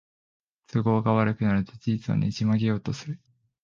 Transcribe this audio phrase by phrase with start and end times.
[0.65, 3.19] 都合が悪くなると事実をねじ曲げようとする